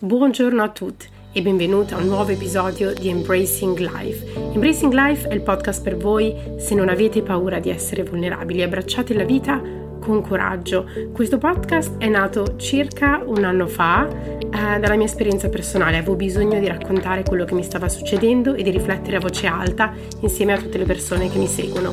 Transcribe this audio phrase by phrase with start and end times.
[0.00, 4.32] Buongiorno a tutti e benvenuti a un nuovo episodio di Embracing Life.
[4.54, 9.12] Embracing Life è il podcast per voi se non avete paura di essere vulnerabili, abbracciate
[9.12, 9.60] la vita
[10.00, 10.86] con coraggio.
[11.12, 15.96] Questo podcast è nato circa un anno fa eh, dalla mia esperienza personale.
[15.96, 19.92] Avevo bisogno di raccontare quello che mi stava succedendo e di riflettere a voce alta
[20.20, 21.92] insieme a tutte le persone che mi seguono.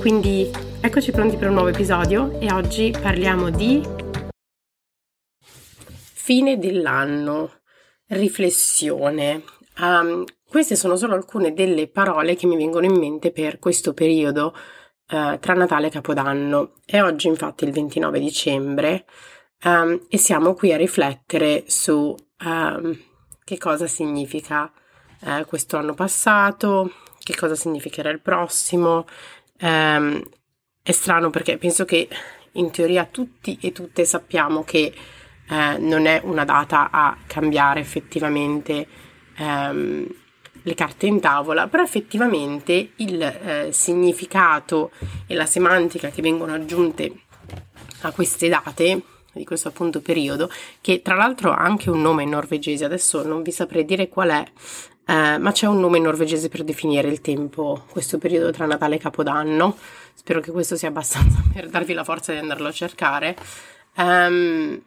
[0.00, 3.95] Quindi eccoci pronti per un nuovo episodio e oggi parliamo di
[6.26, 7.60] Fine dell'anno,
[8.08, 9.44] riflessione.
[9.78, 14.52] Um, queste sono solo alcune delle parole che mi vengono in mente per questo periodo
[15.10, 16.72] uh, tra Natale e Capodanno.
[16.84, 19.04] È oggi infatti il 29 dicembre
[19.66, 22.12] um, e siamo qui a riflettere su
[22.44, 22.98] um,
[23.44, 24.72] che cosa significa
[25.20, 26.90] uh, questo anno passato,
[27.20, 29.06] che cosa significherà il prossimo.
[29.56, 32.08] è strano perché penso che
[32.54, 34.92] in teoria tutti e tutte sappiamo che
[35.48, 38.86] eh, non è una data a cambiare effettivamente
[39.36, 40.06] ehm,
[40.62, 44.90] le carte in tavola, però effettivamente il eh, significato
[45.26, 47.12] e la semantica che vengono aggiunte
[48.00, 52.84] a queste date di questo appunto periodo, che tra l'altro ha anche un nome norvegese,
[52.84, 54.44] adesso non vi saprei dire qual è,
[55.08, 58.98] eh, ma c'è un nome norvegese per definire il tempo, questo periodo tra Natale e
[58.98, 59.76] Capodanno.
[60.14, 63.36] Spero che questo sia abbastanza per darvi la forza di andarlo a cercare.
[63.96, 64.82] Um,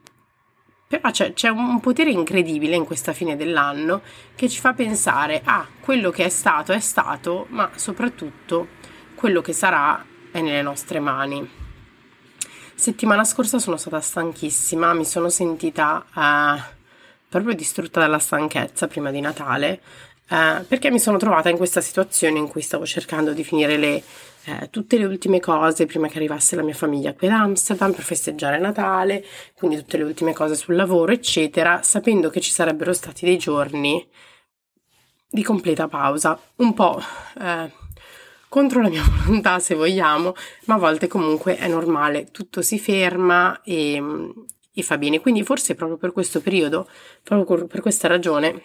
[0.89, 4.01] però c'è, c'è, un potere incredibile in questa fine dell'anno
[4.33, 8.69] che ci fa pensare a ah, quello che è stato è stato, ma soprattutto
[9.13, 11.47] quello che sarà è nelle nostre mani.
[12.73, 16.59] Settimana scorsa sono stata stanchissima, mi sono sentita uh,
[17.29, 19.81] proprio distrutta dalla stanchezza prima di Natale,
[20.29, 24.03] uh, perché mi sono trovata in questa situazione in cui stavo cercando di finire le
[24.49, 28.03] eh, tutte le ultime cose prima che arrivasse la mia famiglia qui ad Amsterdam per
[28.03, 33.25] festeggiare Natale, quindi tutte le ultime cose sul lavoro, eccetera, sapendo che ci sarebbero stati
[33.25, 34.07] dei giorni
[35.29, 36.99] di completa pausa, un po'
[37.39, 37.71] eh,
[38.49, 40.33] contro la mia volontà se vogliamo,
[40.65, 44.01] ma a volte comunque è normale, tutto si ferma e,
[44.73, 45.19] e fa bene.
[45.19, 46.89] Quindi forse proprio per questo periodo,
[47.21, 48.63] proprio per questa ragione,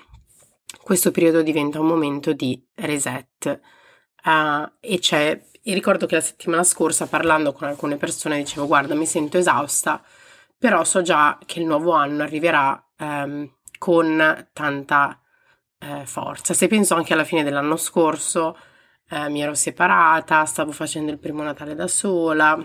[0.83, 3.61] questo periodo diventa un momento di reset.
[4.25, 8.95] Uh, e c'è e ricordo che la settimana scorsa parlando con alcune persone dicevo guarda
[8.95, 10.03] mi sento esausta,
[10.59, 15.21] però so già che il nuovo anno arriverà ehm, con tanta
[15.79, 16.55] eh, forza.
[16.55, 18.57] Se penso anche alla fine dell'anno scorso,
[19.09, 22.63] eh, mi ero separata, stavo facendo il primo Natale da sola,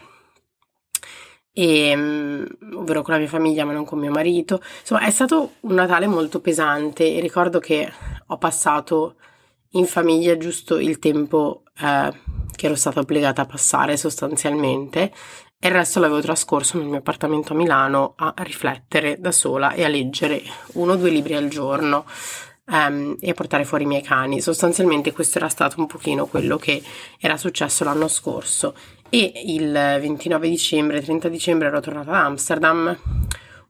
[1.51, 2.45] e, um,
[2.75, 4.61] ovvero con la mia famiglia ma non con mio marito.
[4.79, 7.91] Insomma, è stato un Natale molto pesante e ricordo che
[8.27, 9.15] ho passato
[9.74, 12.12] in famiglia giusto il tempo eh,
[12.56, 15.12] che ero stata obbligata a passare sostanzialmente
[15.62, 19.84] e il resto l'avevo trascorso nel mio appartamento a Milano a riflettere da sola e
[19.84, 20.41] a leggere
[20.74, 22.06] uno o due libri al giorno
[22.68, 24.40] um, e a portare fuori i miei cani.
[24.40, 26.81] Sostanzialmente questo era stato un pochino quello che
[27.19, 28.74] era successo l'anno scorso
[29.09, 32.97] e il 29 dicembre, 30 dicembre ero tornata ad Amsterdam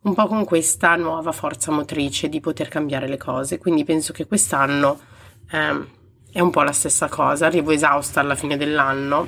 [0.01, 4.27] un po' con questa nuova forza motrice di poter cambiare le cose, quindi penso che
[4.27, 5.08] quest'anno
[5.51, 5.87] um,
[6.31, 9.27] è un po' la stessa cosa, arrivo esausta alla fine dell'anno.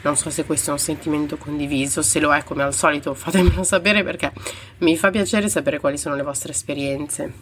[0.00, 3.62] Non so se questo è un sentimento condiviso, se lo è come al solito fatemelo
[3.64, 4.32] sapere perché
[4.78, 7.32] mi fa piacere sapere quali sono le vostre esperienze.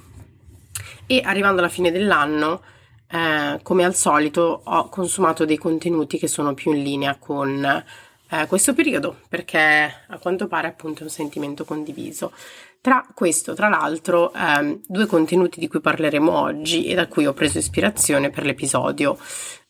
[1.07, 2.63] E arrivando alla fine dell'anno,
[3.09, 7.65] eh, come al solito, ho consumato dei contenuti che sono più in linea con
[8.29, 9.61] eh, questo periodo, perché
[10.09, 12.33] a quanto pare appunto è un sentimento condiviso.
[12.81, 17.33] Tra questo, tra l'altro, ehm, due contenuti di cui parleremo oggi e da cui ho
[17.33, 19.19] preso ispirazione per l'episodio,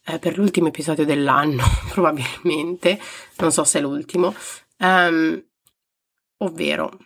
[0.04, 3.00] eh, per l'ultimo episodio dell'anno, probabilmente,
[3.36, 4.34] non so se è l'ultimo,
[4.78, 5.44] ehm,
[6.38, 6.98] ovvero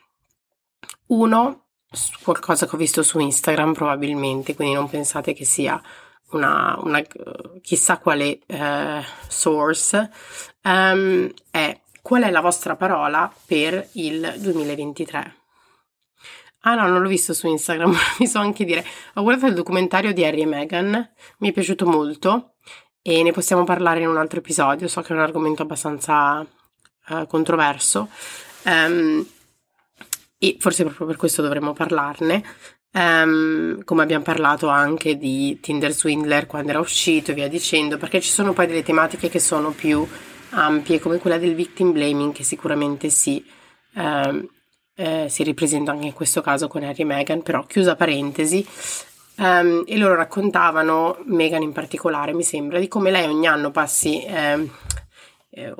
[1.06, 1.66] uno,
[2.22, 5.80] qualcosa che ho visto su Instagram probabilmente, quindi non pensate che sia
[6.30, 7.02] una, una
[7.60, 10.10] chissà quale eh, source,
[10.62, 15.39] um, è qual è la vostra parola per il 2023?
[16.62, 18.84] Ah no, non l'ho visto su Instagram, mi so anche dire.
[19.14, 22.54] Ho guardato il documentario di Harry e Meghan, mi è piaciuto molto
[23.02, 26.46] e ne possiamo parlare in un altro episodio, so che è un argomento abbastanza
[27.08, 28.08] uh, controverso
[28.64, 29.26] um,
[30.36, 32.44] e forse proprio per questo dovremmo parlarne.
[32.92, 38.20] Um, come abbiamo parlato anche di Tinder Swindler quando era uscito e via dicendo, perché
[38.20, 40.06] ci sono poi delle tematiche che sono più
[40.50, 43.44] ampie, come quella del victim blaming, che sicuramente sì,
[43.94, 44.46] um,
[45.00, 48.66] eh, si ripresenta anche in questo caso con Harry e Meghan, però chiusa parentesi.
[49.36, 54.22] Um, e loro raccontavano, Meghan in particolare, mi sembra, di come lei ogni anno passi,
[54.22, 54.70] eh,
[55.48, 55.74] eh,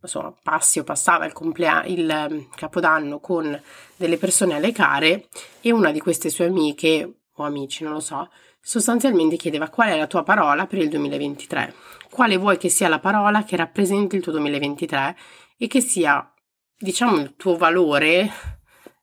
[0.00, 3.60] insomma, passi o passava il, complea- il um, capodanno con
[3.96, 5.26] delle persone alle care
[5.60, 8.30] e una di queste sue amiche o amici, non lo so,
[8.60, 11.74] sostanzialmente chiedeva qual è la tua parola per il 2023,
[12.08, 15.16] quale vuoi che sia la parola che rappresenti il tuo 2023
[15.58, 16.32] e che sia,
[16.78, 18.58] diciamo, il tuo valore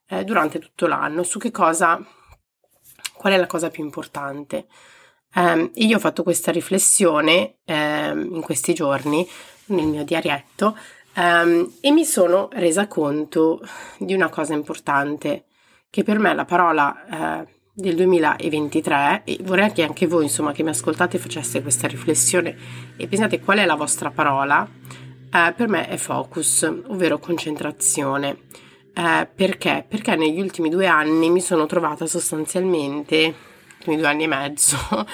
[0.08, 2.04] eh, durante tutto l'anno, su che cosa,
[3.14, 4.66] qual è la cosa più importante.
[5.34, 9.28] Um, io ho fatto questa riflessione um, in questi giorni
[9.66, 10.76] nel mio diarietto
[11.16, 13.60] um, e mi sono resa conto
[13.98, 15.44] di una cosa importante,
[15.90, 20.62] che per me la parola uh, del 2023 e vorrei che anche voi insomma che
[20.62, 22.56] mi ascoltate faceste questa riflessione
[22.96, 28.38] e pensate qual è la vostra parola, uh, per me è focus, ovvero concentrazione.
[28.98, 29.84] Uh, perché?
[29.88, 33.32] Perché negli ultimi due anni mi sono trovata sostanzialmente
[33.76, 34.76] ultimi due anni e mezzo,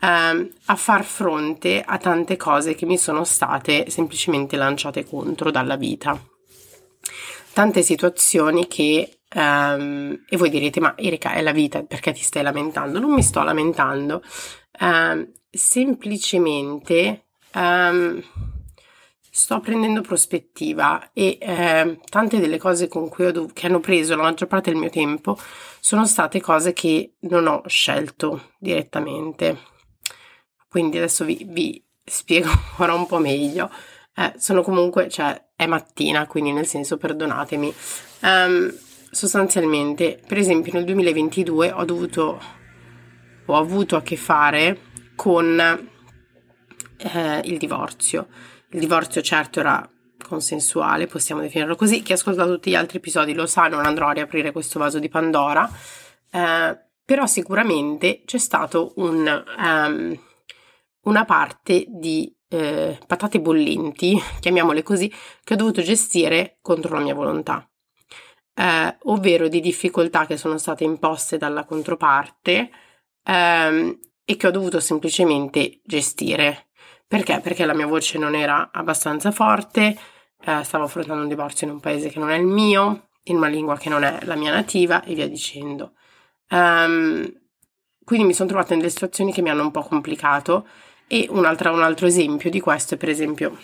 [0.00, 5.76] ehm, a far fronte a tante cose che mi sono state semplicemente lanciate contro dalla
[5.76, 6.20] vita.
[7.54, 12.42] Tante situazioni che, ehm, e voi direte, ma Erika è la vita, perché ti stai
[12.42, 12.98] lamentando?
[12.98, 14.22] Non mi sto lamentando,
[14.78, 18.22] ehm, semplicemente ehm,
[19.34, 24.14] sto prendendo prospettiva e eh, tante delle cose con cui ho dov- che hanno preso
[24.14, 25.38] la maggior parte del mio tempo
[25.80, 29.58] sono state cose che non ho scelto direttamente.
[30.68, 33.70] Quindi adesso vi, vi spiego ancora un po' meglio.
[34.14, 37.74] Eh, sono comunque, cioè, è mattina, quindi nel senso, perdonatemi.
[38.20, 38.70] Um,
[39.10, 42.38] sostanzialmente, per esempio, nel 2022 ho dovuto,
[43.46, 44.78] ho avuto a che fare
[45.16, 45.58] con
[46.98, 48.28] eh, il divorzio.
[48.72, 49.88] Il divorzio, certo, era
[50.26, 52.02] consensuale, possiamo definirlo così.
[52.02, 54.98] Chi ha ascoltato tutti gli altri episodi lo sa, non andrò a riaprire questo vaso
[54.98, 55.70] di Pandora,
[56.30, 60.18] eh, però sicuramente c'è stato un, um,
[61.02, 65.12] una parte di eh, patate bollenti, chiamiamole così,
[65.44, 67.68] che ho dovuto gestire contro la mia volontà.
[68.54, 72.70] Eh, ovvero di difficoltà che sono state imposte dalla controparte
[73.24, 76.68] ehm, e che ho dovuto semplicemente gestire.
[77.12, 77.40] Perché?
[77.40, 79.94] Perché la mia voce non era abbastanza forte,
[80.46, 83.48] eh, stavo affrontando un divorzio in un paese che non è il mio, in una
[83.48, 85.92] lingua che non è la mia nativa e via dicendo.
[86.48, 87.30] Um,
[88.02, 90.66] quindi mi sono trovata in delle situazioni che mi hanno un po' complicato
[91.06, 93.58] e un altro, un altro esempio di questo è per esempio,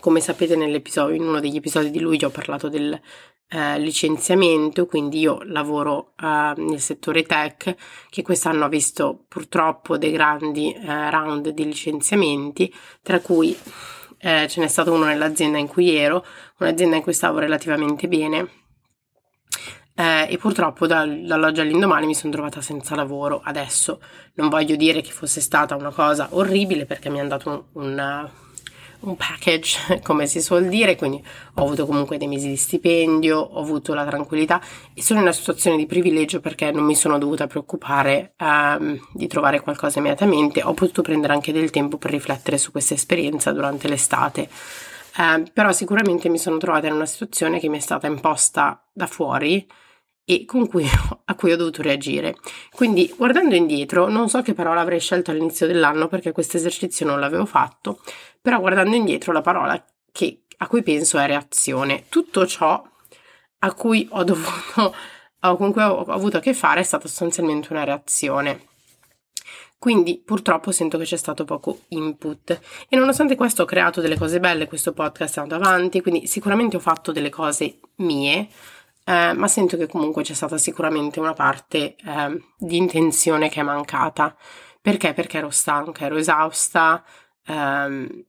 [0.00, 3.00] come sapete in uno degli episodi di lui ho parlato del
[3.48, 7.74] eh, licenziamento, quindi io lavoro eh, nel settore tech
[8.10, 13.56] che quest'anno ha visto purtroppo dei grandi eh, round di licenziamenti, tra cui
[14.18, 16.24] eh, ce n'è stato uno nell'azienda in cui ero,
[16.58, 18.62] un'azienda in cui stavo relativamente bene.
[19.96, 23.40] Eh, e purtroppo dal, dall'oggi all'indomani mi sono trovata senza lavoro.
[23.44, 24.00] Adesso
[24.34, 28.30] non voglio dire che fosse stata una cosa orribile perché mi hanno dato un, un
[29.04, 31.22] un package, come si suol dire, quindi
[31.54, 34.60] ho avuto comunque dei mesi di stipendio, ho avuto la tranquillità
[34.94, 39.26] e sono in una situazione di privilegio perché non mi sono dovuta preoccupare um, di
[39.26, 43.88] trovare qualcosa immediatamente, ho potuto prendere anche del tempo per riflettere su questa esperienza durante
[43.88, 44.48] l'estate.
[45.16, 49.06] Uh, però sicuramente mi sono trovata in una situazione che mi è stata imposta da
[49.06, 49.64] fuori
[50.24, 50.86] e cui,
[51.24, 52.36] a cui ho dovuto reagire.
[52.74, 57.20] Quindi, guardando indietro, non so che parola avrei scelto all'inizio dell'anno perché questo esercizio non
[57.20, 58.00] l'avevo fatto,
[58.40, 59.82] però guardando indietro la parola
[60.12, 62.04] che, a cui penso è reazione.
[62.08, 62.82] Tutto ciò
[63.58, 64.94] a cui ho dovuto,
[65.56, 68.68] con cui ho avuto a che fare è stata sostanzialmente una reazione.
[69.78, 74.40] Quindi purtroppo sento che c'è stato poco input e nonostante questo ho creato delle cose
[74.40, 78.48] belle, questo podcast è andato avanti, quindi sicuramente ho fatto delle cose mie,
[79.04, 83.62] eh, ma sento che comunque c'è stata sicuramente una parte eh, di intenzione che è
[83.62, 84.34] mancata.
[84.80, 85.12] Perché?
[85.12, 87.04] Perché ero stanca, ero esausta,
[87.46, 88.24] ehm,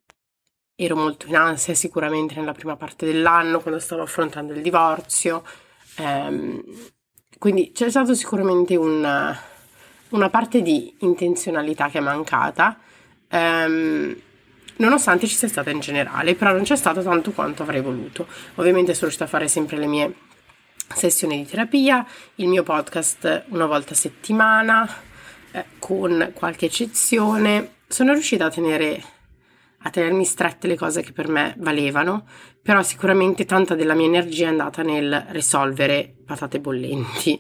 [0.75, 5.43] ero molto in ansia sicuramente nella prima parte dell'anno quando stavo affrontando il divorzio.
[5.97, 6.61] Ehm,
[7.39, 9.37] quindi c'è stato sicuramente una,
[10.09, 12.77] una, parte di intenzionalità che è mancata.
[13.29, 14.15] Ehm,
[14.77, 18.27] nonostante ci sia stata in generale, però non c'è stato tanto quanto avrei voluto.
[18.55, 20.13] Ovviamente sono riuscita a fare sempre le mie
[20.95, 24.89] sessioni di terapia, il mio podcast una volta a settimana,
[25.51, 27.73] eh, con qualche eccezione.
[27.87, 29.03] Sono riuscita a tenere
[29.85, 32.25] a tenermi strette le cose che per me valevano,
[32.61, 37.39] però sicuramente tanta della mia energia è andata nel risolvere patate bollenti.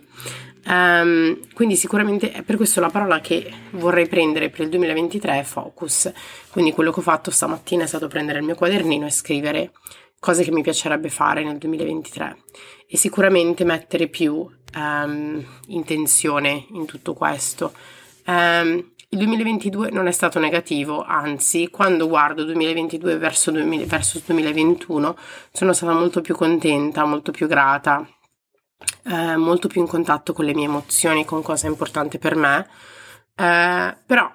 [0.67, 5.43] Um, quindi sicuramente è per questo la parola che vorrei prendere per il 2023 è
[5.43, 6.11] focus.
[6.49, 9.71] Quindi quello che ho fatto stamattina è stato prendere il mio quadernino e scrivere
[10.19, 12.37] cose che mi piacerebbe fare nel 2023
[12.87, 17.73] e sicuramente mettere più um, intenzione in tutto questo.
[18.25, 25.15] Um, il 2022 non è stato negativo, anzi, quando guardo 2022 verso, 2000, verso 2021
[25.51, 28.07] sono stata molto più contenta, molto più grata
[29.05, 32.67] eh, molto più in contatto con le mie emozioni, con cosa è importante per me,
[33.35, 34.31] eh, però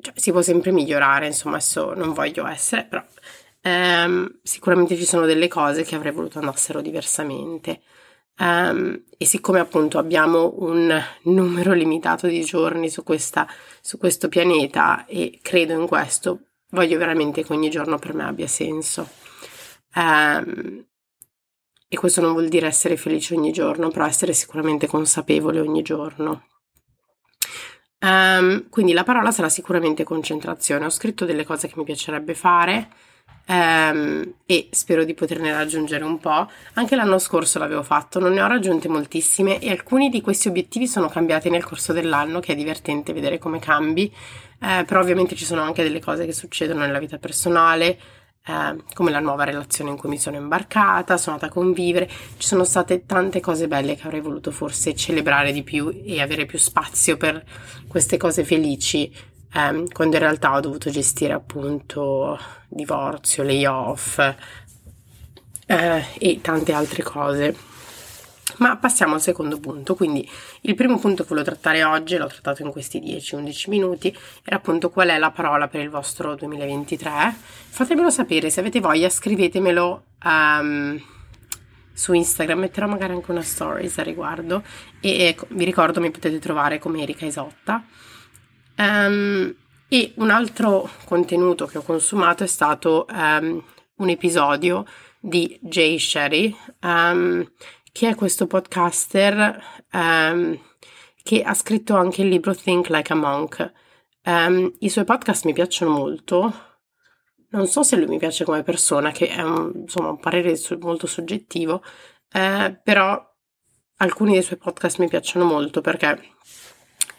[0.00, 3.02] cioè, si può sempre migliorare, insomma, adesso non voglio essere, però
[3.60, 7.82] ehm, sicuramente ci sono delle cose che avrei voluto andassero diversamente.
[8.40, 13.48] Um, e siccome appunto abbiamo un numero limitato di giorni su, questa,
[13.80, 18.46] su questo pianeta e credo in questo, voglio veramente che ogni giorno per me abbia
[18.46, 19.08] senso.
[19.94, 20.86] Um,
[21.88, 26.46] e questo non vuol dire essere felice ogni giorno, però essere sicuramente consapevole ogni giorno.
[28.00, 30.84] Um, quindi la parola sarà sicuramente concentrazione.
[30.84, 32.88] Ho scritto delle cose che mi piacerebbe fare
[33.48, 36.48] um, e spero di poterne raggiungere un po'.
[36.74, 40.86] Anche l'anno scorso l'avevo fatto, non ne ho raggiunte moltissime e alcuni di questi obiettivi
[40.86, 44.12] sono cambiati nel corso dell'anno, che è divertente vedere come cambi.
[44.60, 47.98] Uh, però ovviamente ci sono anche delle cose che succedono nella vita personale
[48.48, 52.46] eh, come la nuova relazione in cui mi sono imbarcata, sono andata a convivere, ci
[52.46, 56.58] sono state tante cose belle che avrei voluto forse celebrare di più e avere più
[56.58, 57.44] spazio per
[57.86, 59.12] queste cose felici,
[59.52, 62.38] eh, quando in realtà ho dovuto gestire appunto
[62.68, 64.18] divorzio, layoff
[65.66, 67.76] eh, e tante altre cose.
[68.56, 70.28] Ma passiamo al secondo punto, quindi
[70.62, 74.90] il primo punto che volevo trattare oggi, l'ho trattato in questi 10-11 minuti, era appunto
[74.90, 77.36] qual è la parola per il vostro 2023.
[77.68, 81.00] Fatemelo sapere, se avete voglia scrivetemelo um,
[81.92, 84.62] su Instagram, metterò magari anche una stories a riguardo
[85.00, 87.84] e ecco, vi ricordo mi potete trovare come Erika Isotta.
[88.78, 89.54] Um,
[89.88, 93.62] e un altro contenuto che ho consumato è stato um,
[93.96, 94.84] un episodio
[95.18, 97.50] di Jay Sherry, um,
[97.90, 99.60] che è questo podcaster
[101.22, 103.72] che ha scritto anche il libro Think Like a Monk.
[104.78, 106.66] I suoi podcast mi piacciono molto.
[107.50, 110.78] Non so se lui mi piace come persona, che è un, insomma, un parere su-
[110.80, 111.82] molto soggettivo,
[112.30, 113.20] eh, però
[113.96, 116.34] alcuni dei suoi podcast mi piacciono molto perché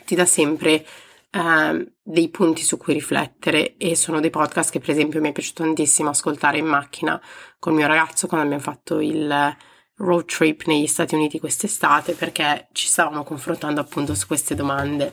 [0.06, 0.86] ti dà sempre
[1.32, 5.32] eh, dei punti su cui riflettere e sono dei podcast che per esempio mi è
[5.32, 7.22] piaciuto tantissimo ascoltare in macchina
[7.60, 9.58] con mio ragazzo quando abbiamo fatto il
[10.00, 15.12] road trip negli Stati Uniti quest'estate perché ci stavamo confrontando appunto su queste domande.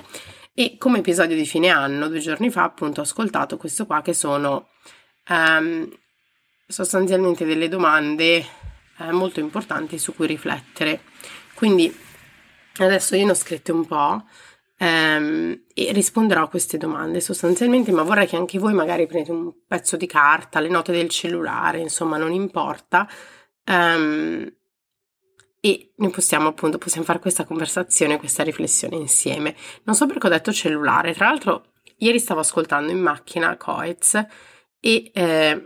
[0.54, 4.14] E come episodio di fine anno, due giorni fa, appunto, ho ascoltato questo qua che
[4.14, 4.68] sono
[5.28, 5.86] um,
[6.66, 8.36] sostanzialmente delle domande
[8.98, 11.02] eh, molto importanti su cui riflettere.
[11.54, 11.94] Quindi
[12.78, 14.24] adesso io ne ho scritte un po'.
[14.78, 19.52] Um, e risponderò a queste domande sostanzialmente, ma vorrei che anche voi magari prendete un
[19.66, 23.08] pezzo di carta, le note del cellulare, insomma, non importa,
[23.66, 24.46] um,
[25.60, 29.56] e noi possiamo appunto possiamo fare questa conversazione, questa riflessione insieme.
[29.84, 34.14] Non so perché ho detto cellulare, tra l'altro ieri stavo ascoltando in macchina Coez
[34.78, 35.64] e eh,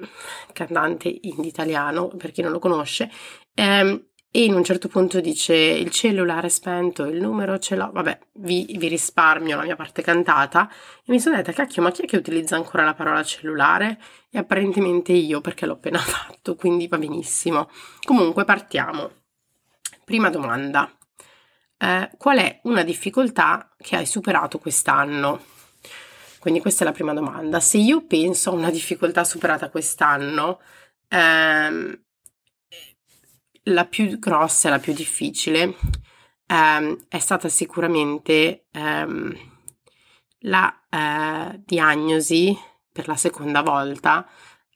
[0.52, 3.10] cantante indie italiano, per chi non lo conosce,
[3.54, 7.90] ehm, e in un certo punto dice il cellulare è spento, il numero ce l'ho,
[7.92, 10.70] vabbè, vi, vi, risparmio la mia parte cantata
[11.04, 14.00] e mi sono detta, cacchio, ma chi è che utilizza ancora la parola cellulare?
[14.30, 17.68] E apparentemente io, perché l'ho appena fatto, quindi va benissimo.
[18.04, 19.10] Comunque partiamo.
[20.04, 20.88] Prima domanda.
[21.76, 25.42] Eh, qual è una difficoltà che hai superato quest'anno?
[26.38, 27.58] Quindi questa è la prima domanda.
[27.58, 30.60] Se io penso a una difficoltà superata quest'anno,
[31.08, 32.00] ehm,
[33.72, 35.76] la più grossa e la più difficile
[36.46, 39.36] ehm, è stata sicuramente ehm,
[40.44, 42.56] la eh, diagnosi
[42.92, 44.26] per la seconda volta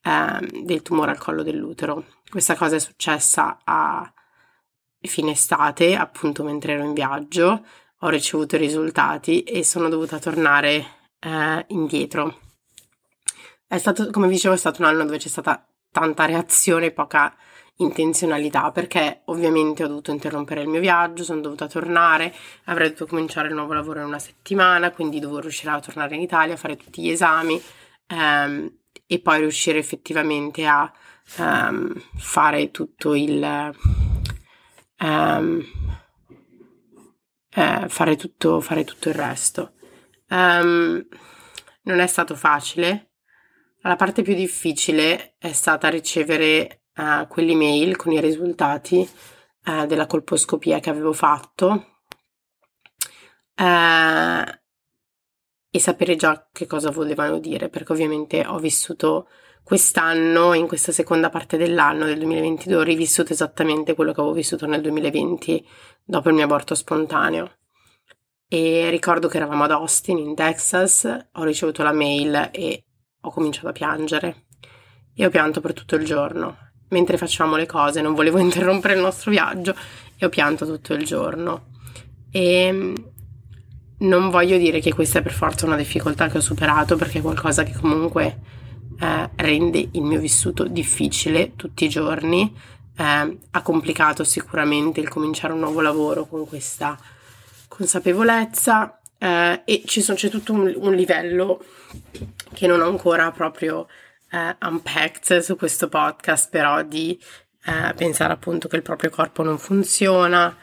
[0.02, 2.04] ehm, del tumore al collo dell'utero.
[2.28, 4.12] Questa cosa è successa a
[5.00, 7.64] fine estate, appunto mentre ero in viaggio,
[7.98, 10.86] ho ricevuto i risultati e sono dovuta tornare
[11.18, 12.40] eh, indietro.
[13.66, 17.34] È stato, come dicevo, è stato un anno dove c'è stata tanta reazione poca
[17.76, 22.32] intenzionalità perché ovviamente ho dovuto interrompere il mio viaggio, sono dovuta tornare,
[22.64, 26.20] avrei dovuto cominciare il nuovo lavoro in una settimana, quindi dovevo riuscire a tornare in
[26.20, 27.60] Italia, fare tutti gli esami
[28.06, 30.90] ehm, e poi riuscire effettivamente a
[31.38, 33.72] ehm, fare tutto il
[34.98, 35.64] um,
[37.56, 39.74] eh, fare, tutto, fare, tutto, il resto.
[40.28, 41.06] Um,
[41.82, 43.10] non è stato facile.
[43.82, 49.08] La parte più difficile è stata ricevere uh, quell'email con i risultati
[49.66, 52.00] uh, della colposcopia che avevo fatto
[53.56, 54.62] uh,
[55.70, 59.28] e sapere già che cosa volevano dire, perché ovviamente ho vissuto
[59.64, 64.66] quest'anno, in questa seconda parte dell'anno del 2022, ho rivissuto esattamente quello che avevo vissuto
[64.66, 65.66] nel 2020
[66.04, 67.56] dopo il mio aborto spontaneo.
[68.46, 72.84] E ricordo che eravamo ad Austin, in Texas, ho ricevuto la mail e
[73.22, 74.46] ho cominciato a piangere.
[75.12, 76.56] E ho pianto per tutto il giorno.
[76.94, 79.74] Mentre facevamo le cose, non volevo interrompere il nostro viaggio
[80.16, 81.72] e ho pianto tutto il giorno.
[82.30, 82.92] E
[83.98, 87.22] non voglio dire che questa è per forza una difficoltà che ho superato perché è
[87.22, 88.38] qualcosa che comunque
[89.00, 92.54] eh, rende il mio vissuto difficile tutti i giorni.
[92.96, 96.96] Eh, ha complicato sicuramente il cominciare un nuovo lavoro con questa
[97.66, 101.64] consapevolezza eh, e sono, c'è tutto un, un, livello
[102.52, 103.88] che non ho ancora proprio
[104.34, 107.18] eh, unpacked su questo podcast, però di
[107.66, 110.56] eh, pensare appunto che il proprio corpo non funziona,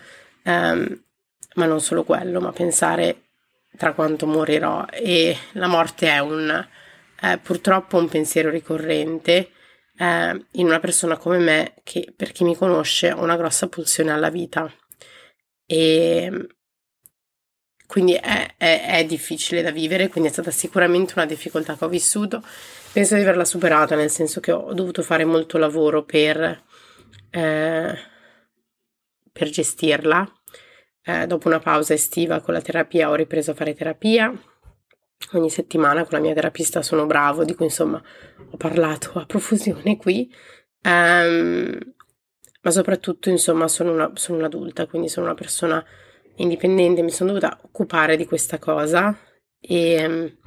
[0.43, 1.03] ehm,
[1.55, 3.29] ma non solo quello, ma pensare
[3.77, 6.67] tra quanto morirò e la morte è un
[7.21, 9.51] eh, purtroppo un pensiero ricorrente
[9.97, 14.11] eh, in una persona come me che per chi mi conosce ha una grossa pulsione
[14.11, 14.71] alla vita
[15.65, 16.47] e
[17.91, 21.89] quindi è, è, è, difficile da vivere, quindi è stata sicuramente una difficoltà che ho
[21.89, 22.41] vissuto.
[22.93, 26.61] Penso di averla superata, nel senso che ho dovuto fare molto lavoro per,
[27.29, 27.97] eh,
[29.31, 30.29] per gestirla.
[31.01, 34.33] Eh, dopo una pausa estiva con la terapia ho ripreso a fare terapia.
[35.31, 38.01] Ogni settimana con la mia terapista sono bravo, di cui insomma
[38.49, 40.29] ho parlato a profusione qui.
[40.83, 41.77] Um,
[42.61, 45.83] ma soprattutto insomma sono, una, sono un'adulta, quindi sono una persona
[46.35, 49.17] indipendente, mi sono dovuta occupare di questa cosa
[49.59, 50.37] e,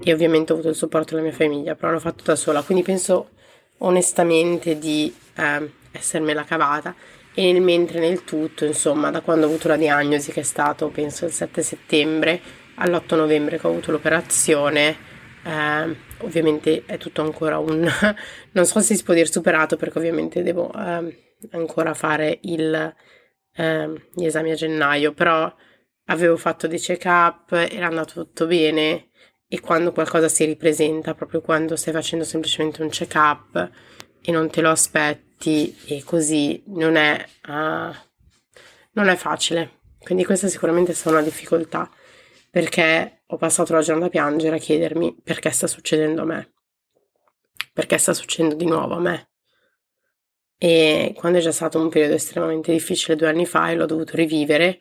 [0.00, 2.84] e ovviamente ho avuto il supporto della mia famiglia, però l'ho fatto da sola, quindi
[2.84, 3.30] penso
[3.78, 6.94] onestamente di eh, essermela cavata.
[7.34, 10.88] E nel mentre nel tutto, insomma, da quando ho avuto la diagnosi che è stato
[10.88, 12.40] penso il 7 settembre
[12.76, 14.96] all'8 novembre che ho avuto l'operazione,
[15.44, 17.88] eh, ovviamente è tutto ancora un
[18.52, 22.94] non so se si può dire superato perché ovviamente devo eh, ancora fare il
[23.54, 25.52] eh, gli esami a gennaio, però
[26.06, 29.07] avevo fatto dei check-up, era andato tutto bene
[29.48, 33.70] e quando qualcosa si ripresenta, proprio quando stai facendo semplicemente un check-up
[34.20, 37.94] e non te lo aspetti e così non è, uh,
[38.92, 39.76] non è facile.
[39.98, 41.90] Quindi questa sicuramente è stata una difficoltà
[42.50, 46.52] perché ho passato la giornata a piangere a chiedermi perché sta succedendo a me,
[47.72, 49.28] perché sta succedendo di nuovo a me
[50.60, 54.16] e quando è già stato un periodo estremamente difficile due anni fa e l'ho dovuto
[54.16, 54.80] rivivere,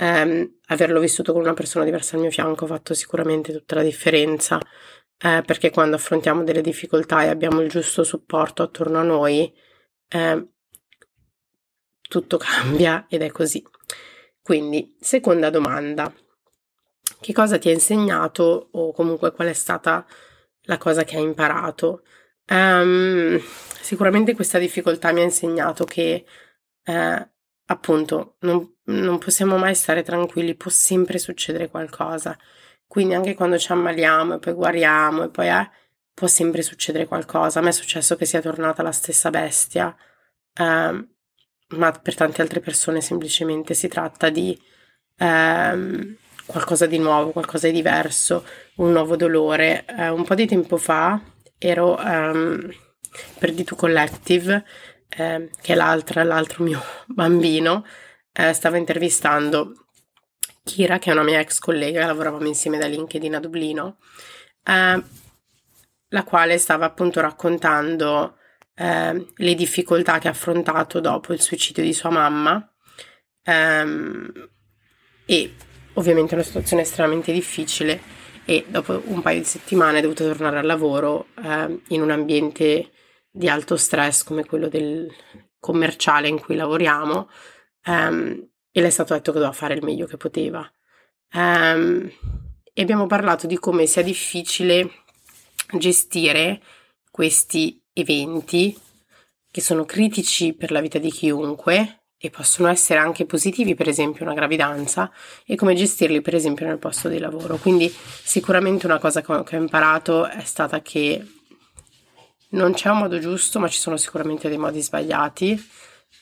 [0.00, 3.82] ehm, averlo vissuto con una persona diversa al mio fianco ha fatto sicuramente tutta la
[3.82, 4.58] differenza,
[5.18, 9.52] eh, perché quando affrontiamo delle difficoltà e abbiamo il giusto supporto attorno a noi,
[10.08, 10.48] eh,
[12.08, 13.62] tutto cambia ed è così.
[14.42, 16.12] Quindi, seconda domanda.
[17.20, 20.06] Che cosa ti ha insegnato o comunque qual è stata
[20.62, 22.02] la cosa che hai imparato?
[22.50, 23.38] Um,
[23.80, 26.24] sicuramente questa difficoltà mi ha insegnato che
[26.82, 27.30] eh,
[27.66, 32.36] appunto non, non, possiamo mai stare tranquilli, può sempre succedere qualcosa.
[32.86, 35.70] Quindi anche quando ci ammaliamo e poi guariamo e poi eh,
[36.12, 37.60] può sempre succedere qualcosa.
[37.60, 39.94] A me è successo che sia tornata la stessa bestia,
[40.54, 41.08] eh,
[41.68, 44.58] ma per tante altre persone semplicemente si tratta di
[45.16, 48.44] ehm, qualcosa di nuovo, qualcosa di diverso,
[48.76, 49.84] un nuovo dolore.
[49.86, 51.20] Eh, un po' di tempo fa
[51.58, 52.68] ero um,
[53.38, 54.64] per D2 Collective,
[55.08, 57.84] eh, che è l'altro mio bambino,
[58.32, 59.86] eh, stava intervistando
[60.62, 63.98] Kira, che è una mia ex collega, lavoravamo insieme da LinkedIn a Dublino,
[64.64, 65.02] eh,
[66.08, 68.36] la quale stava appunto raccontando
[68.74, 72.72] eh, le difficoltà che ha affrontato dopo il suicidio di sua mamma
[73.42, 74.48] ehm,
[75.24, 75.54] e
[75.94, 78.00] ovviamente una situazione estremamente difficile
[78.44, 82.90] e dopo un paio di settimane è dovuta tornare al lavoro eh, in un ambiente
[83.30, 85.12] di alto stress come quello del
[85.58, 87.28] commerciale in cui lavoriamo
[87.84, 90.68] ehm, e le è stato detto che doveva fare il meglio che poteva.
[91.32, 92.10] Ehm,
[92.72, 94.90] e abbiamo parlato di come sia difficile
[95.78, 96.60] gestire
[97.10, 98.78] questi eventi
[99.50, 104.24] che sono critici per la vita di chiunque e possono essere anche positivi, per esempio
[104.24, 105.10] una gravidanza,
[105.44, 107.56] e come gestirli, per esempio, nel posto di lavoro.
[107.56, 111.24] Quindi sicuramente una cosa che ho imparato è stata che
[112.50, 115.58] non c'è un modo giusto, ma ci sono sicuramente dei modi sbagliati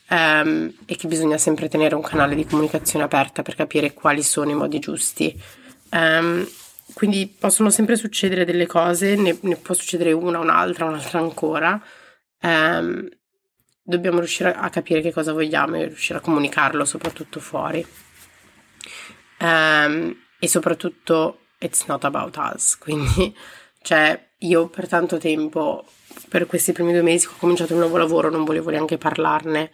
[0.08, 4.50] ehm, e che bisogna sempre tenere un canale di comunicazione aperta per capire quali sono
[4.50, 5.40] i modi giusti.
[5.90, 6.46] Um,
[6.94, 11.80] quindi possono sempre succedere delle cose, ne, ne, può succedere una, un'altra, un'altra ancora.
[12.40, 13.08] Um,
[13.82, 17.86] dobbiamo riuscire a capire che cosa vogliamo e riuscire a comunicarlo soprattutto fuori.
[19.40, 23.34] Um, e soprattutto it's not about us, quindi
[23.82, 25.84] cioè io per tanto tempo,
[26.28, 29.70] per questi primi due mesi che ho cominciato un nuovo lavoro, non volevo neanche parlarne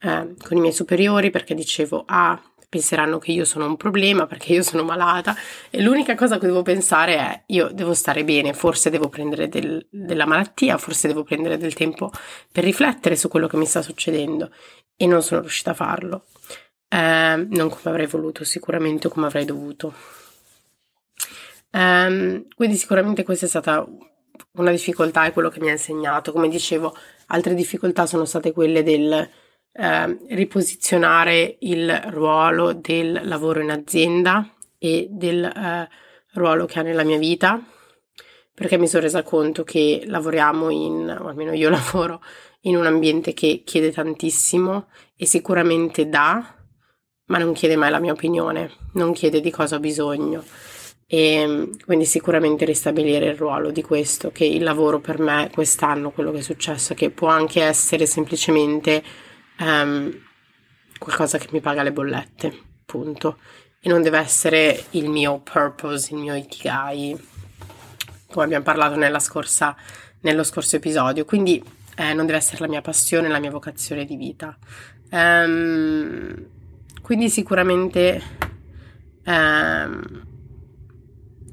[0.00, 2.40] eh, con i miei superiori perché dicevo ah
[2.74, 5.36] penseranno che io sono un problema perché io sono malata
[5.70, 9.86] e l'unica cosa che devo pensare è io devo stare bene, forse devo prendere del,
[9.90, 12.10] della malattia, forse devo prendere del tempo
[12.50, 14.50] per riflettere su quello che mi sta succedendo
[14.96, 16.24] e non sono riuscita a farlo.
[16.88, 19.94] eh, non come avrei voluto sicuramente come avrei dovuto.
[21.70, 23.84] Um, quindi sicuramente questa è stata
[24.52, 26.32] una difficoltà, è quello che mi ha insegnato.
[26.32, 26.94] Come dicevo,
[27.26, 29.28] altre difficoltà sono state quelle del
[29.72, 35.88] eh, riposizionare il ruolo del lavoro in azienda e del eh,
[36.34, 37.60] ruolo che ha nella mia vita,
[38.54, 42.20] perché mi sono resa conto che lavoriamo in, o almeno io lavoro,
[42.62, 46.56] in un ambiente che chiede tantissimo e sicuramente dà,
[47.26, 50.44] ma non chiede mai la mia opinione, non chiede di cosa ho bisogno.
[51.06, 56.32] E quindi sicuramente ristabilire il ruolo di questo, che il lavoro per me quest'anno, quello
[56.32, 59.02] che è successo, che può anche essere semplicemente
[59.60, 60.12] um,
[60.98, 62.52] qualcosa che mi paga le bollette,
[62.84, 63.38] punto.
[63.80, 67.16] E non deve essere il mio purpose, il mio ikigai,
[68.30, 69.76] come abbiamo parlato scorsa,
[70.20, 71.24] nello scorso episodio.
[71.26, 71.62] Quindi
[71.96, 74.56] eh, non deve essere la mia passione, la mia vocazione di vita.
[75.10, 76.46] Um,
[77.02, 78.22] quindi sicuramente
[79.26, 80.23] um,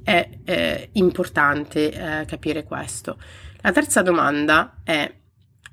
[0.03, 3.17] è eh, importante eh, capire questo.
[3.61, 5.11] La terza domanda è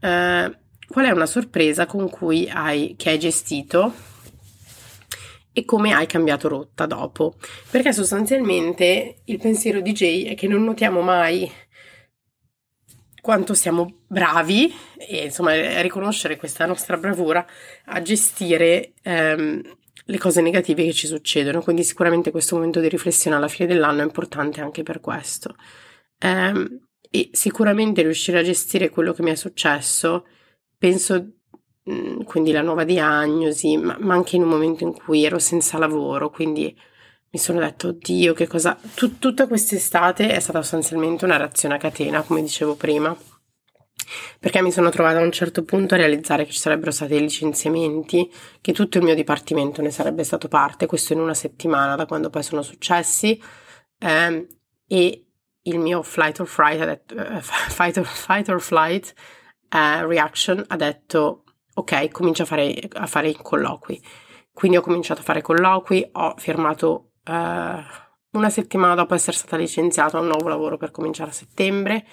[0.00, 3.92] eh, qual è una sorpresa con cui hai, che hai gestito
[5.52, 7.34] e come hai cambiato rotta dopo?
[7.70, 11.50] Perché sostanzialmente il pensiero di Jay è che non notiamo mai
[13.20, 17.44] quanto siamo bravi e insomma riconoscere questa nostra bravura
[17.86, 23.37] a gestire ehm, le cose negative che ci succedono, quindi sicuramente questo momento di riflessione
[23.37, 25.54] alla fine dell'anno è importante anche per questo.
[26.20, 30.26] Um, e sicuramente riuscire a gestire quello che mi è successo,
[30.76, 31.38] penso
[31.90, 35.78] mm, quindi la nuova diagnosi, ma, ma, anche in un momento in cui ero senza
[35.78, 36.76] lavoro, quindi
[37.30, 38.78] mi sono detto, oddio, che cosa...
[38.94, 43.16] Tut- tutta quest'estate è stata sostanzialmente una reazione a catena, come dicevo prima
[44.38, 48.30] perché mi sono trovata a un certo punto a realizzare che ci sarebbero stati licenziamenti,
[48.60, 52.30] che tutto il mio dipartimento ne sarebbe stato parte, questo in una settimana da quando
[52.30, 53.40] poi sono successi,
[53.98, 54.46] ehm,
[54.86, 55.26] e
[55.62, 59.14] il mio flight or flight, detto, uh, fight, or, fight or flight
[59.72, 61.44] uh, reaction ha detto
[61.74, 64.02] ok, comincio a fare, a fare colloqui.
[64.52, 67.80] Quindi ho cominciato a fare colloqui, ho firmato uh,
[68.32, 72.04] una settimana dopo essere stata licenziata un nuovo lavoro per cominciare a settembre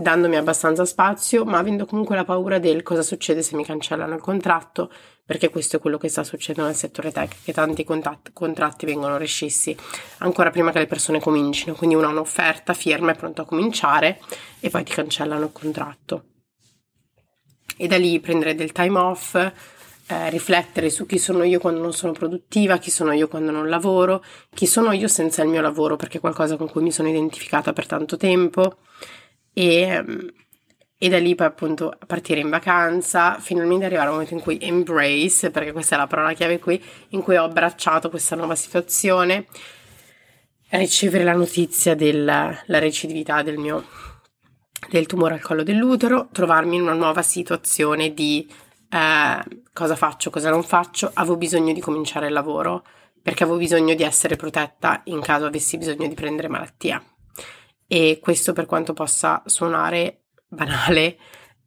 [0.00, 4.20] dandomi abbastanza spazio, ma avendo comunque la paura del cosa succede se mi cancellano il
[4.20, 4.92] contratto,
[5.26, 9.16] perché questo è quello che sta succedendo nel settore tech, che tanti contatti, contratti vengono
[9.16, 9.76] rescissi
[10.18, 14.20] ancora prima che le persone comincino, quindi uno ha un'offerta, firma, è pronto a cominciare
[14.60, 16.24] e poi ti cancellano il contratto.
[17.76, 21.92] E da lì prendere del time off, eh, riflettere su chi sono io quando non
[21.92, 24.22] sono produttiva, chi sono io quando non lavoro,
[24.54, 27.72] chi sono io senza il mio lavoro, perché è qualcosa con cui mi sono identificata
[27.72, 28.78] per tanto tempo
[29.58, 30.04] e,
[30.96, 35.50] e da lì poi appunto partire in vacanza, finalmente arrivare al momento in cui embrace,
[35.50, 39.46] perché questa è la parola chiave qui, in cui ho abbracciato questa nuova situazione,
[40.70, 43.84] ricevere la notizia della recidività del mio
[44.90, 48.48] del tumore al collo dell'utero, trovarmi in una nuova situazione di
[48.90, 49.42] eh,
[49.72, 52.84] cosa faccio, cosa non faccio, avevo bisogno di cominciare il lavoro
[53.20, 57.02] perché avevo bisogno di essere protetta in caso avessi bisogno di prendere malattia
[57.88, 61.16] e questo per quanto possa suonare banale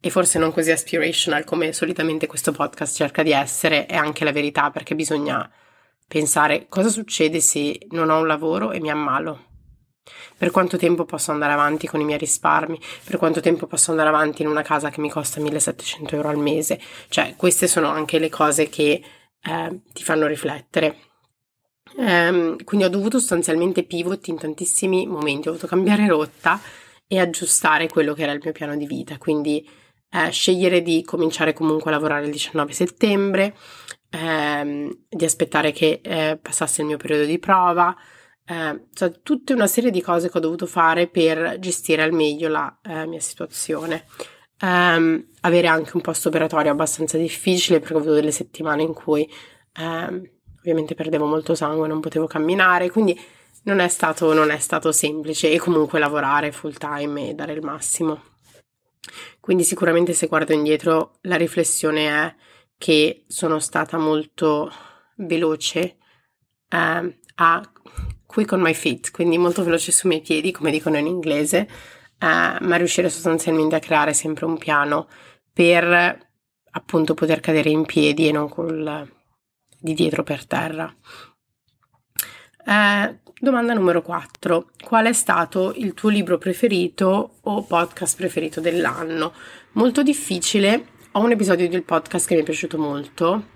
[0.00, 4.32] e forse non così aspirational come solitamente questo podcast cerca di essere, è anche la
[4.32, 5.48] verità perché bisogna
[6.08, 9.50] pensare cosa succede se non ho un lavoro e mi ammalo.
[10.36, 12.78] Per quanto tempo posso andare avanti con i miei risparmi?
[13.04, 16.38] Per quanto tempo posso andare avanti in una casa che mi costa 1700 euro al
[16.38, 16.80] mese?
[17.08, 19.02] Cioè, queste sono anche le cose che
[19.40, 20.96] eh, ti fanno riflettere.
[21.96, 26.60] Um, quindi ho dovuto sostanzialmente pivot in tantissimi momenti, ho dovuto cambiare rotta
[27.06, 29.68] e aggiustare quello che era il mio piano di vita, quindi
[30.10, 33.54] eh, scegliere di cominciare comunque a lavorare il 19 settembre,
[34.10, 37.94] ehm, di aspettare che eh, passasse il mio periodo di prova,
[38.44, 42.48] eh, cioè tutta una serie di cose che ho dovuto fare per gestire al meglio
[42.48, 44.06] la eh, mia situazione.
[44.62, 49.28] Um, avere anche un post operatorio abbastanza difficile perché ho avuto delle settimane in cui
[49.80, 50.22] um,
[50.62, 53.18] ovviamente perdevo molto sangue, non potevo camminare, quindi
[53.64, 57.62] non è stato, non è stato semplice e comunque lavorare full time e dare il
[57.62, 58.22] massimo.
[59.40, 62.34] Quindi sicuramente se guardo indietro la riflessione è
[62.78, 64.70] che sono stata molto
[65.16, 65.96] veloce
[66.68, 67.72] eh, a
[68.24, 71.66] quick on my feet, quindi molto veloce sui miei piedi, come dicono in inglese, eh,
[72.18, 75.08] ma riuscire sostanzialmente a creare sempre un piano
[75.52, 76.30] per
[76.70, 79.20] appunto poter cadere in piedi e non col
[79.82, 80.94] di dietro per terra.
[82.64, 84.70] Eh, domanda numero 4.
[84.82, 89.32] Qual è stato il tuo libro preferito o podcast preferito dell'anno?
[89.72, 90.86] Molto difficile.
[91.12, 93.46] Ho un episodio del podcast che mi è piaciuto molto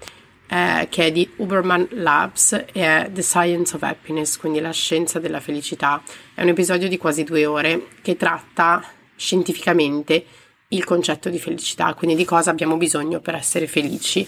[0.49, 5.19] eh, che è di Uberman Labs e è The Science of Happiness, quindi la scienza
[5.19, 6.03] della felicità.
[6.35, 8.83] È un episodio di quasi due ore che tratta
[9.17, 10.25] scientificamente
[10.69, 14.27] il concetto di felicità, quindi di cosa abbiamo bisogno per essere felici.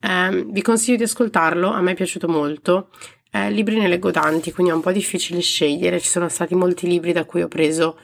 [0.00, 2.90] Eh, vi consiglio di ascoltarlo, a me è piaciuto molto.
[3.30, 6.00] Eh, libri ne leggo tanti, quindi è un po' difficile scegliere.
[6.00, 7.98] Ci sono stati molti libri da cui ho preso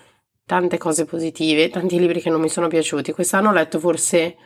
[0.46, 3.12] tante cose positive, tanti libri che non mi sono piaciuti.
[3.12, 4.36] Quest'anno ho letto forse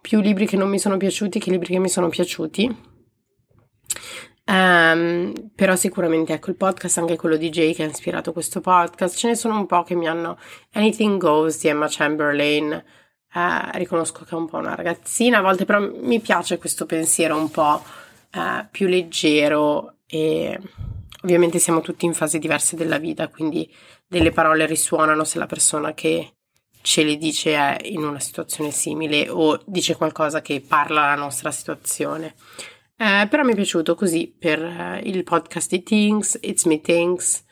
[0.00, 2.88] più libri che non mi sono piaciuti che libri che mi sono piaciuti.
[4.46, 9.16] Um, però sicuramente ecco il podcast, anche quello di Jay che ha ispirato questo podcast,
[9.16, 10.38] ce ne sono un po' che mi hanno
[10.72, 12.82] Anything Goes di Emma Chamberlain.
[13.32, 17.36] Uh, riconosco che è un po' una ragazzina, a volte però mi piace questo pensiero
[17.36, 17.80] un po'
[18.34, 20.58] uh, più leggero e
[21.22, 23.72] ovviamente siamo tutti in fasi diverse della vita, quindi
[24.06, 26.32] delle parole risuonano se la persona che
[26.82, 31.50] ce le dice è in una situazione simile o dice qualcosa che parla alla nostra
[31.50, 32.34] situazione.
[32.96, 37.44] Eh, però mi è piaciuto così per eh, il podcast di Things, It's Me Things,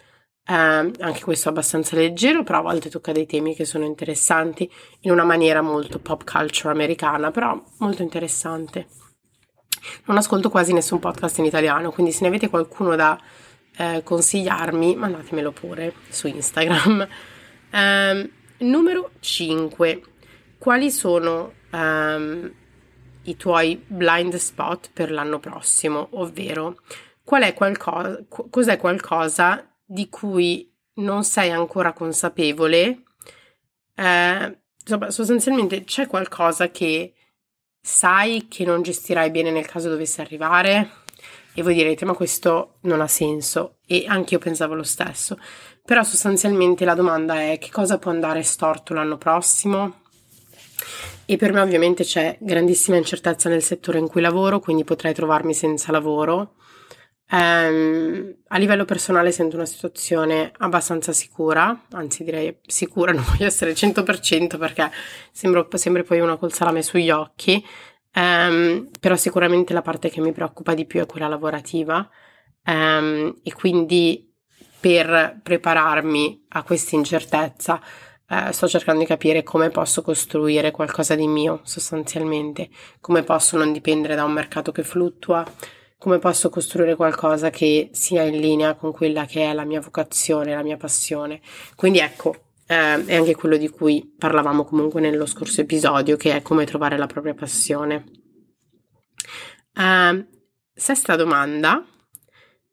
[0.49, 5.11] eh, anche questo abbastanza leggero, però a volte tocca dei temi che sono interessanti in
[5.11, 8.87] una maniera molto pop culture americana, però molto interessante.
[10.07, 13.21] Non ascolto quasi nessun podcast in italiano, quindi se ne avete qualcuno da
[13.77, 17.07] eh, consigliarmi, mandatemelo pure su Instagram.
[17.73, 18.31] Um,
[18.67, 20.03] numero 5.
[20.57, 22.53] Quali sono um,
[23.25, 26.79] i tuoi blind spot per l'anno prossimo, ovvero
[27.23, 33.05] qual è qualcosa, cos'è qualcosa di cui non sei ancora consapevole?
[33.95, 37.15] Eh, insomma, sostanzialmente c'è qualcosa che
[37.81, 40.91] sai che non gestirai bene nel caso dovesse arrivare
[41.55, 45.39] e voi direte ma questo non ha senso e anche io pensavo lo stesso
[45.85, 50.03] però sostanzialmente la domanda è che cosa può andare storto l'anno prossimo
[51.25, 55.53] e per me ovviamente c'è grandissima incertezza nel settore in cui lavoro, quindi potrei trovarmi
[55.53, 56.55] senza lavoro.
[57.31, 63.73] Um, a livello personale sento una situazione abbastanza sicura, anzi direi sicura, non voglio essere
[63.73, 64.91] 100% perché
[65.31, 67.63] sembro sempre poi una col salame sugli occhi,
[68.15, 72.09] um, però sicuramente la parte che mi preoccupa di più è quella lavorativa
[72.65, 74.33] um, e quindi
[74.81, 77.83] per prepararmi a questa incertezza
[78.31, 82.69] eh, sto cercando di capire come posso costruire qualcosa di mio sostanzialmente,
[83.01, 85.45] come posso non dipendere da un mercato che fluttua,
[85.99, 90.55] come posso costruire qualcosa che sia in linea con quella che è la mia vocazione,
[90.55, 91.41] la mia passione.
[91.75, 92.35] Quindi ecco,
[92.67, 96.97] eh, è anche quello di cui parlavamo comunque nello scorso episodio, che è come trovare
[96.97, 98.05] la propria passione.
[99.75, 100.27] Uh,
[100.73, 101.85] sesta domanda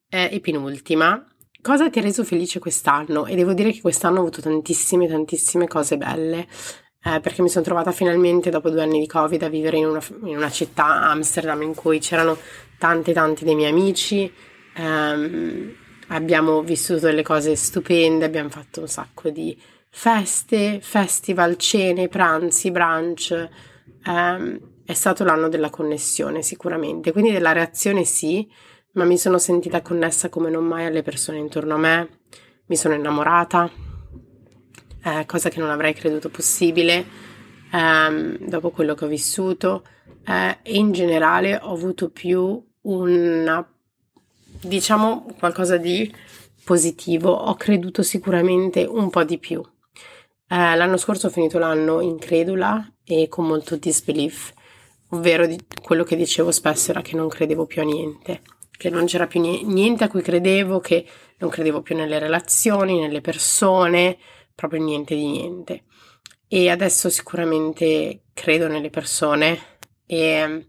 [0.09, 1.23] eh, e penultima
[1.65, 3.25] Cosa ti ha reso felice quest'anno?
[3.25, 6.47] E devo dire che quest'anno ho avuto tantissime, tantissime cose belle.
[7.08, 10.02] Eh, perché mi sono trovata finalmente dopo due anni di Covid a vivere in una,
[10.24, 12.36] in una città, Amsterdam, in cui c'erano
[12.80, 14.34] tanti, tanti dei miei amici.
[14.78, 15.72] Um,
[16.08, 19.56] abbiamo vissuto delle cose stupende, abbiamo fatto un sacco di
[19.88, 23.50] feste, festival, cene, pranzi, brunch.
[24.08, 28.50] Um, è stato l'anno della connessione sicuramente, quindi della reazione sì,
[28.94, 32.10] ma mi sono sentita connessa come non mai alle persone intorno a me,
[32.65, 33.70] mi sono innamorata,
[35.06, 37.06] eh, cosa che non avrei creduto possibile
[37.72, 39.84] ehm, dopo quello che ho vissuto
[40.26, 43.72] eh, e in generale ho avuto più una,
[44.62, 46.12] diciamo, qualcosa di
[46.63, 49.62] positivo, ho creduto sicuramente un po' di più.
[50.48, 54.54] Eh, l'anno scorso ho finito l'anno incredula e con molto disbelief,
[55.10, 58.41] ovvero di, quello che dicevo spesso era che non credevo più a niente
[58.78, 61.06] che non c'era più niente a cui credevo, che
[61.38, 64.18] non credevo più nelle relazioni, nelle persone,
[64.56, 65.84] proprio niente di niente.
[66.48, 69.60] E adesso sicuramente credo nelle persone
[70.06, 70.60] e mm,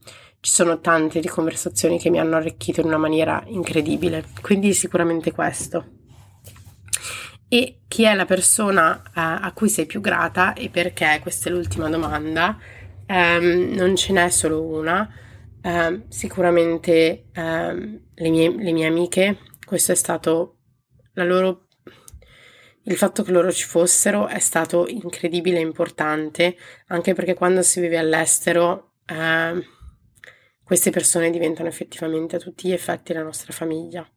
[0.40, 5.33] ci sono tante di conversazioni che mi hanno arricchito in una maniera incredibile, quindi sicuramente
[5.33, 5.92] questo.
[7.49, 11.18] E chi è la persona a, a cui sei più grata e perché?
[11.22, 12.59] Questa è l'ultima domanda.
[13.09, 15.09] Um, non ce n'è solo una
[15.66, 17.42] Uh, sicuramente uh,
[18.14, 20.59] le, mie, le mie amiche, questo è stato
[21.14, 21.65] la loro
[22.87, 26.57] il fatto che loro ci fossero è stato incredibile e importante,
[26.88, 29.64] anche perché quando si vive all'estero eh,
[30.62, 34.09] queste persone diventano effettivamente a tutti gli effetti la nostra famiglia.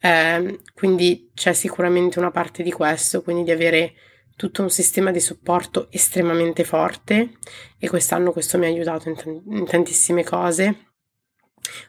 [0.00, 3.94] Eh, quindi c'è sicuramente una parte di questo, quindi di avere
[4.36, 7.38] tutto un sistema di supporto estremamente forte
[7.78, 10.92] e quest'anno questo mi ha aiutato in, t- in tantissime cose.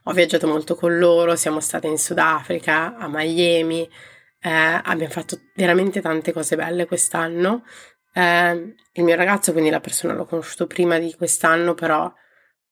[0.05, 3.87] Ho viaggiato molto con loro, siamo state in Sudafrica, a Miami,
[4.41, 7.63] eh, abbiamo fatto veramente tante cose belle quest'anno.
[8.13, 12.11] Eh, il mio ragazzo, quindi la persona l'ho conosciuto prima di quest'anno, però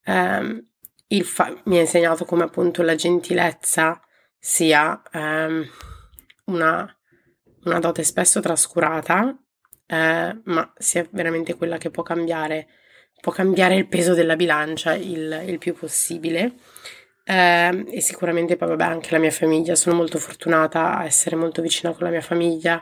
[0.05, 0.65] eh,
[1.23, 4.01] fa- mi ha insegnato come appunto la gentilezza
[4.39, 5.65] sia ehm,
[6.45, 6.97] una,
[7.65, 9.37] una, dote spesso trascurata,
[9.85, 12.67] eh, ma sia veramente quella che può cambiare,
[13.19, 16.55] può cambiare il peso della bilancia il, il più possibile.
[17.29, 21.61] Eh, e sicuramente poi vabbè anche la mia famiglia, sono molto fortunata a essere molto
[21.61, 22.81] vicina con la mia famiglia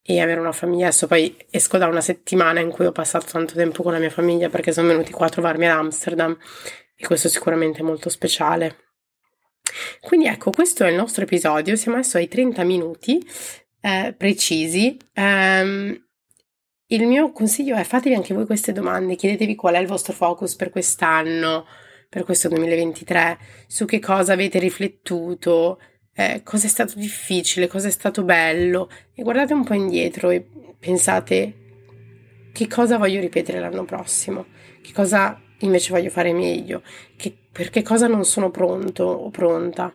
[0.00, 0.86] e avere una famiglia.
[0.86, 4.08] Adesso poi esco da una settimana in cui ho passato tanto tempo con la mia
[4.08, 6.36] famiglia perché sono venuti qua a trovarmi ad Amsterdam
[6.96, 8.78] e questo sicuramente è molto speciale.
[10.00, 13.22] Quindi ecco, questo è il nostro episodio, siamo adesso ai 30 minuti
[13.82, 14.96] eh, precisi.
[15.14, 16.02] Um,
[16.86, 20.54] il mio consiglio è fatevi anche voi queste domande, chiedetevi qual è il vostro focus
[20.54, 21.66] per quest'anno,
[22.14, 25.80] per questo 2023, su che cosa avete riflettuto,
[26.14, 30.46] eh, cosa è stato difficile, cosa è stato bello e guardate un po' indietro e
[30.78, 31.54] pensate
[32.52, 34.46] che cosa voglio ripetere l'anno prossimo,
[34.80, 36.82] che cosa invece voglio fare meglio,
[37.16, 39.92] che, per che cosa non sono pronto o pronta.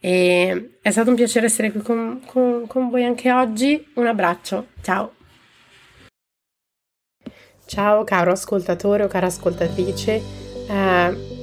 [0.00, 3.92] E è stato un piacere essere qui con, con, con voi anche oggi.
[3.94, 5.12] Un abbraccio, ciao!
[7.64, 10.20] Ciao caro ascoltatore o cara ascoltatrice,
[10.68, 11.33] eh,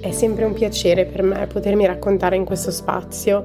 [0.00, 3.44] è sempre un piacere per me potermi raccontare in questo spazio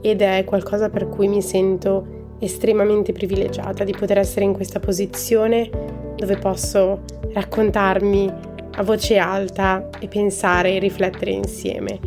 [0.00, 5.70] ed è qualcosa per cui mi sento estremamente privilegiata di poter essere in questa posizione
[6.16, 8.32] dove posso raccontarmi
[8.74, 11.98] a voce alta e pensare e riflettere insieme.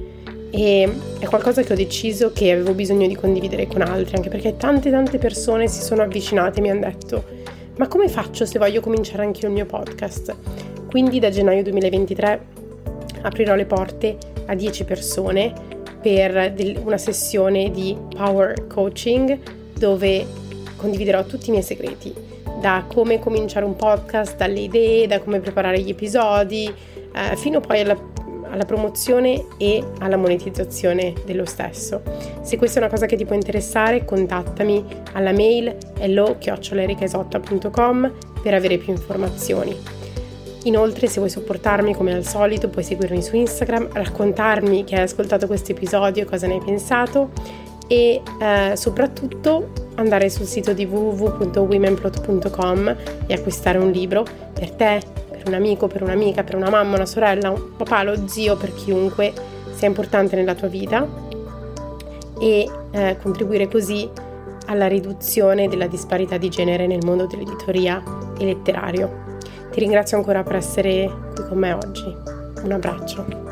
[0.49, 4.58] E è qualcosa che ho deciso che avevo bisogno di condividere con altri, anche perché
[4.58, 7.43] tante tante persone si sono avvicinate e mi hanno detto
[7.77, 10.34] ma come faccio se voglio cominciare anche il mio podcast?
[10.89, 12.54] Quindi da gennaio 2023
[13.25, 15.53] aprirò le porte a 10 persone
[16.01, 19.38] per una sessione di power coaching
[19.77, 20.25] dove
[20.75, 22.13] condividerò tutti i miei segreti,
[22.59, 27.81] da come cominciare un podcast, dalle idee, da come preparare gli episodi, eh, fino poi
[27.81, 27.97] alla,
[28.49, 32.03] alla, promozione e alla monetizzazione dello stesso.
[32.41, 38.77] Se questa è una cosa che ti può interessare, contattami alla mail hello-ericaesotta.com per avere
[38.77, 39.94] più informazioni.
[40.65, 45.45] Inoltre, se vuoi supportarmi come al solito, puoi seguirmi su Instagram, raccontarmi che hai ascoltato
[45.47, 47.30] questo episodio e cosa ne hai pensato
[47.88, 52.95] e eh, soprattutto andare sul sito di www.womenplot.com
[53.28, 57.06] e acquistare un libro per te, per un amico, per un'amica, per una mamma, una
[57.06, 59.32] sorella, un papà, lo zio, per chiunque
[59.71, 61.08] sia importante nella tua vita
[62.39, 64.10] e eh, contribuire così
[64.65, 68.01] alla riduzione della disparità di genere nel mondo dell'editoria
[68.39, 69.24] e letterario.
[69.75, 72.15] Ti ringrazio ancora per essere qui con me oggi.
[72.63, 73.44] Un abbraccio.